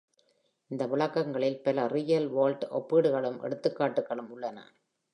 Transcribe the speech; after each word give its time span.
அந்த 0.71 0.87
விளக்கங்களில் 0.87 1.61
பல 1.61 1.87
real 1.87 2.27
world 2.27 2.67
ஒப்பீடுகளும், 2.71 3.39
எடுத்துக்காட்டுகளும் 3.41 4.29
உள்ளன. 4.29 4.57